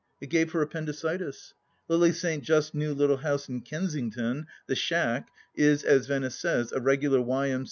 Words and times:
It 0.19 0.31
gave 0.31 0.51
her 0.53 0.63
appendicitis. 0.63 1.53
Lily 1.87 2.11
St. 2.11 2.43
Just's 2.43 2.73
new 2.73 2.91
little 2.95 3.17
house 3.17 3.47
in 3.47 3.61
Kensington," 3.61 4.47
The 4.67 4.73
Schack," 4.73 5.25
is, 5.55 5.83
as 5.83 6.07
Venice 6.07 6.39
says, 6.39 6.71
a 6.71 6.79
regular 6.79 7.21
Y.M. 7.21 7.59